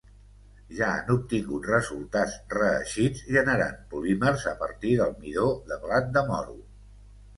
Ja 0.77 0.85
han 0.93 1.11
obtingut 1.15 1.67
resultats 1.71 2.33
reeixits 2.59 3.23
generant 3.35 3.77
polímers 3.95 4.47
a 4.53 4.55
partir 4.63 4.95
del 5.03 5.15
midó 5.23 5.47
de 5.71 5.79
blat 5.85 6.11
de 6.17 6.25
moro. 6.33 6.61